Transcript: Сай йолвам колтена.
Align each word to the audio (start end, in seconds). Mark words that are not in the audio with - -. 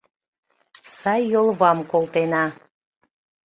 Сай 0.95 1.21
йолвам 1.33 1.79
колтена. 1.91 2.45